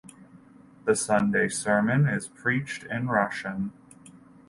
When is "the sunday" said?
0.85-1.47